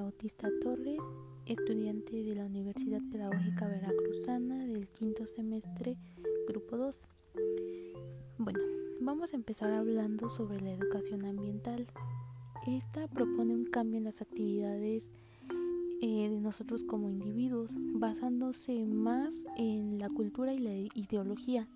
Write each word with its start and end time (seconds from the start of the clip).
Bautista 0.00 0.48
Torres, 0.62 1.02
estudiante 1.44 2.24
de 2.24 2.34
la 2.34 2.46
Universidad 2.46 3.02
Pedagógica 3.12 3.68
Veracruzana 3.68 4.64
del 4.64 4.88
quinto 4.88 5.26
semestre, 5.26 5.98
grupo 6.48 6.78
2. 6.78 7.06
Bueno, 8.38 8.60
vamos 9.00 9.34
a 9.34 9.36
empezar 9.36 9.72
hablando 9.72 10.30
sobre 10.30 10.58
la 10.62 10.72
educación 10.72 11.26
ambiental. 11.26 11.86
Esta 12.66 13.08
propone 13.08 13.54
un 13.54 13.66
cambio 13.66 13.98
en 13.98 14.04
las 14.04 14.22
actividades 14.22 15.12
eh, 16.00 16.30
de 16.30 16.40
nosotros 16.40 16.84
como 16.84 17.10
individuos, 17.10 17.72
basándose 17.76 18.86
más 18.86 19.34
en 19.58 19.98
la 19.98 20.08
cultura 20.08 20.54
y 20.54 20.60
la 20.60 20.74
ideología, 20.94 21.68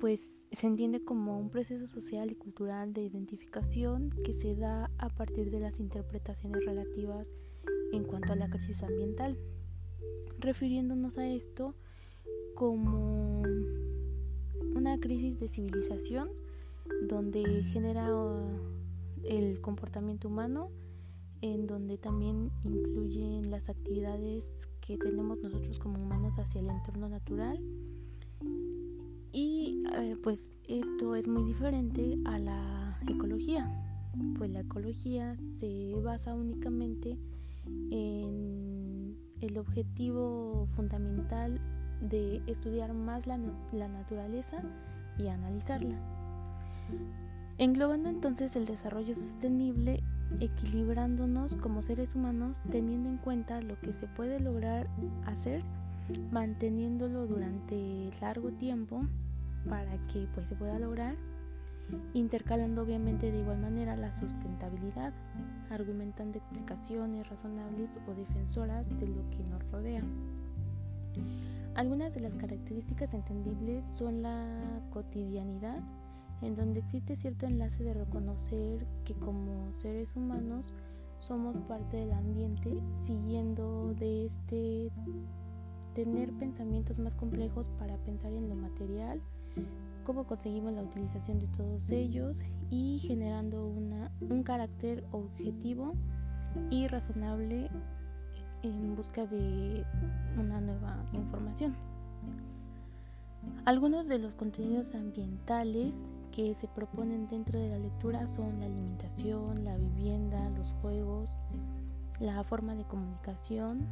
pues 0.00 0.46
se 0.50 0.66
entiende 0.66 1.04
como 1.04 1.38
un 1.38 1.50
proceso 1.50 1.86
social 1.86 2.30
y 2.32 2.34
cultural 2.34 2.94
de 2.94 3.02
identificación 3.02 4.10
que 4.24 4.32
se 4.32 4.56
da 4.56 4.90
a 4.98 5.10
partir 5.10 5.50
de 5.50 5.60
las 5.60 5.78
interpretaciones 5.78 6.64
relativas 6.64 7.30
en 7.92 8.04
cuanto 8.04 8.32
a 8.32 8.36
la 8.36 8.48
crisis 8.48 8.82
ambiental, 8.82 9.36
refiriéndonos 10.38 11.18
a 11.18 11.28
esto 11.28 11.74
como 12.54 13.42
una 14.74 14.98
crisis 14.98 15.38
de 15.38 15.48
civilización 15.48 16.30
donde 17.02 17.62
genera 17.64 18.08
el 19.24 19.60
comportamiento 19.60 20.28
humano, 20.28 20.70
en 21.42 21.66
donde 21.66 21.98
también 21.98 22.50
incluyen 22.64 23.50
las 23.50 23.68
actividades 23.68 24.44
que 24.80 24.96
tenemos 24.96 25.38
nosotros 25.40 25.78
como 25.78 26.02
humanos 26.02 26.38
hacia 26.38 26.60
el 26.60 26.70
entorno 26.70 27.08
natural 27.08 27.58
pues 30.22 30.52
esto 30.68 31.14
es 31.14 31.28
muy 31.28 31.44
diferente 31.44 32.18
a 32.24 32.38
la 32.38 32.98
ecología, 33.08 33.68
pues 34.36 34.50
la 34.50 34.60
ecología 34.60 35.34
se 35.58 35.94
basa 36.02 36.34
únicamente 36.34 37.16
en 37.90 39.16
el 39.40 39.58
objetivo 39.58 40.68
fundamental 40.76 41.60
de 42.00 42.42
estudiar 42.46 42.92
más 42.92 43.26
la, 43.26 43.38
la 43.72 43.88
naturaleza 43.88 44.62
y 45.18 45.28
analizarla. 45.28 45.98
Englobando 47.58 48.08
entonces 48.08 48.56
el 48.56 48.66
desarrollo 48.66 49.14
sostenible, 49.14 50.02
equilibrándonos 50.40 51.56
como 51.56 51.82
seres 51.82 52.14
humanos, 52.14 52.58
teniendo 52.70 53.08
en 53.08 53.18
cuenta 53.18 53.60
lo 53.60 53.78
que 53.80 53.92
se 53.92 54.06
puede 54.06 54.40
lograr 54.40 54.88
hacer 55.26 55.62
manteniéndolo 56.32 57.26
durante 57.26 58.10
largo 58.20 58.50
tiempo 58.52 59.00
para 59.68 59.96
que 60.08 60.26
pues 60.34 60.48
se 60.48 60.56
pueda 60.56 60.78
lograr 60.78 61.16
intercalando 62.14 62.82
obviamente 62.82 63.30
de 63.30 63.40
igual 63.40 63.58
manera 63.58 63.96
la 63.96 64.12
sustentabilidad, 64.12 65.12
argumentando 65.70 66.38
explicaciones 66.38 67.28
razonables 67.28 67.98
o 68.06 68.14
defensoras 68.14 68.88
de 68.98 69.08
lo 69.08 69.28
que 69.30 69.44
nos 69.44 69.62
rodea. 69.70 70.02
Algunas 71.74 72.14
de 72.14 72.20
las 72.20 72.34
características 72.34 73.14
entendibles 73.14 73.84
son 73.96 74.22
la 74.22 74.82
cotidianidad, 74.90 75.80
en 76.42 76.56
donde 76.56 76.80
existe 76.80 77.16
cierto 77.16 77.46
enlace 77.46 77.84
de 77.84 77.94
reconocer 77.94 78.86
que 79.04 79.14
como 79.14 79.72
seres 79.72 80.16
humanos 80.16 80.74
somos 81.18 81.56
parte 81.58 81.98
del 81.98 82.12
ambiente, 82.12 82.82
siguiendo 83.04 83.94
de 83.94 84.26
este 84.26 84.90
tener 85.94 86.32
pensamientos 86.32 86.98
más 86.98 87.14
complejos 87.14 87.68
para 87.78 87.96
pensar 87.98 88.32
en 88.32 88.48
lo 88.48 88.54
material, 88.54 89.20
cómo 90.04 90.24
conseguimos 90.24 90.72
la 90.72 90.82
utilización 90.82 91.38
de 91.38 91.46
todos 91.48 91.90
ellos 91.90 92.42
y 92.70 92.98
generando 92.98 93.66
un 93.66 94.42
carácter 94.42 95.04
objetivo 95.12 95.94
y 96.70 96.88
razonable 96.88 97.70
en 98.62 98.96
busca 98.96 99.26
de 99.26 99.84
una 100.36 100.60
nueva 100.60 101.04
información. 101.12 101.74
Algunos 103.64 104.08
de 104.08 104.18
los 104.18 104.34
contenidos 104.34 104.94
ambientales 104.94 105.94
que 106.32 106.54
se 106.54 106.68
proponen 106.68 107.28
dentro 107.28 107.58
de 107.58 107.70
la 107.70 107.78
lectura 107.78 108.28
son 108.28 108.60
la 108.60 108.66
alimentación, 108.66 109.64
la 109.64 109.76
vivienda, 109.76 110.50
los 110.50 110.72
juegos, 110.82 111.36
la 112.20 112.42
forma 112.44 112.74
de 112.74 112.84
comunicación, 112.84 113.86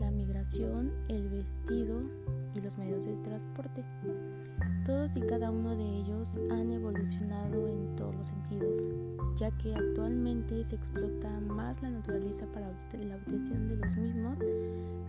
la 0.00 0.10
migración, 0.10 0.92
el 1.08 1.28
vestido 1.28 2.02
y 2.54 2.60
los 2.60 2.76
medios 2.78 3.04
de 3.04 3.14
transporte. 3.16 3.84
Todos 4.84 5.14
y 5.16 5.20
cada 5.20 5.50
uno 5.50 5.76
de 5.76 5.84
ellos 5.98 6.38
han 6.50 6.70
evolucionado 6.70 7.68
en 7.68 7.94
todos 7.96 8.14
los 8.16 8.26
sentidos, 8.26 8.82
ya 9.36 9.50
que 9.58 9.74
actualmente 9.74 10.64
se 10.64 10.74
explota 10.74 11.30
más 11.40 11.80
la 11.82 11.90
naturaleza 11.90 12.46
para 12.46 12.70
la 12.70 13.16
obtención 13.16 13.68
de 13.68 13.76
los 13.76 13.94
mismos, 13.96 14.38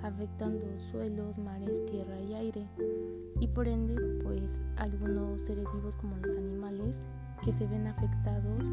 afectando 0.04 0.66
suelos, 0.92 1.38
mares, 1.38 1.86
tierra 1.86 2.20
y 2.20 2.34
aire, 2.34 2.68
y 3.40 3.48
por 3.48 3.68
ende, 3.68 3.96
pues 4.24 4.62
algunos 4.76 5.42
seres 5.42 5.66
vivos 5.74 5.96
como 5.96 6.18
los 6.18 6.38
animales 6.38 7.04
que 7.44 7.52
se 7.52 7.66
ven 7.66 7.88
afectados, 7.88 8.66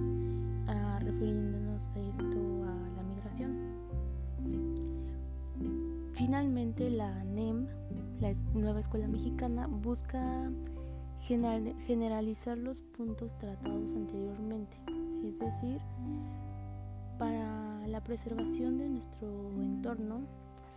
ah, 0.67 0.99
refiriéndonos 1.01 1.95
a 1.95 2.01
esto 2.01 2.65
a 2.65 2.97
la 2.97 3.03
migración. 3.03 4.78
Finalmente, 6.19 6.91
la 6.91 7.23
NEM, 7.23 7.69
la 8.21 8.33
nueva 8.53 8.81
escuela 8.81 9.07
mexicana, 9.07 9.69
busca 9.69 10.51
generalizar 11.21 12.59
los 12.59 12.81
puntos 12.81 13.39
tratados 13.39 13.95
anteriormente, 13.95 14.77
es 15.25 15.39
decir, 15.39 15.81
para 17.21 17.87
la 17.87 18.03
preservación 18.03 18.79
de 18.79 18.89
nuestro 18.89 19.53
entorno 19.53 20.23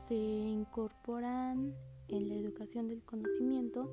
se 0.07 0.15
incorporan 0.15 1.73
en 2.07 2.29
la 2.29 2.35
educación 2.35 2.87
del 2.87 3.01
conocimiento 3.01 3.91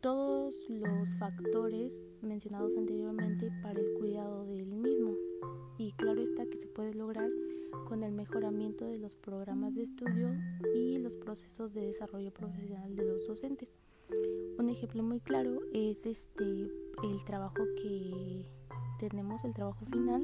todos 0.00 0.70
los 0.70 1.10
factores 1.18 1.92
mencionados 2.22 2.72
anteriormente 2.78 3.50
para 3.62 3.78
el 3.78 3.92
cuidado 3.98 4.46
del 4.46 4.64
mismo. 4.64 5.14
Y 5.76 5.92
claro 5.92 6.22
está 6.22 6.46
que 6.46 6.56
se 6.56 6.66
puede 6.66 6.94
lograr 6.94 7.28
con 7.88 8.02
el 8.02 8.12
mejoramiento 8.12 8.86
de 8.86 8.98
los 8.98 9.14
programas 9.14 9.74
de 9.74 9.84
estudio 9.84 10.36
y 10.74 10.98
los 10.98 11.14
procesos 11.14 11.72
de 11.72 11.86
desarrollo 11.86 12.30
profesional 12.30 12.94
de 12.94 13.02
los 13.02 13.26
docentes. 13.26 13.74
Un 14.58 14.68
ejemplo 14.68 15.02
muy 15.02 15.20
claro 15.20 15.60
es 15.72 16.04
este 16.04 16.44
el 16.44 17.24
trabajo 17.24 17.64
que 17.80 18.44
tenemos, 18.98 19.42
el 19.44 19.54
trabajo 19.54 19.86
final 19.86 20.22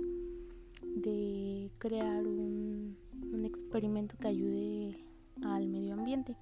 de 0.83 1.71
crear 1.79 2.27
un, 2.27 2.99
un 3.33 3.45
experimento 3.47 4.17
que 4.19 4.29
ayude 4.29 4.99
al 5.43 5.67
medio 5.67 5.95
ambiente. 5.95 6.37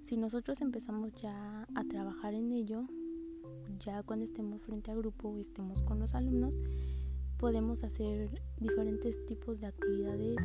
Si 0.00 0.16
nosotros 0.16 0.60
empezamos 0.62 1.12
ya 1.22 1.68
a 1.76 1.84
trabajar 1.84 2.34
en 2.34 2.50
ello, 2.50 2.86
ya 3.78 4.02
cuando 4.02 4.24
estemos 4.24 4.60
frente 4.62 4.90
a 4.90 4.96
grupo, 4.96 5.38
estemos 5.38 5.80
con 5.82 6.00
los 6.00 6.16
alumnos, 6.16 6.56
podemos 7.40 7.84
hacer 7.84 8.28
diferentes 8.58 9.24
tipos 9.24 9.60
de 9.60 9.68
actividades 9.68 10.36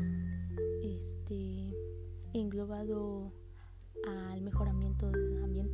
este, 0.81 1.75
englobado 2.33 3.33
al 4.07 4.41
mejoramiento 4.41 5.07
ambiental 5.07 5.64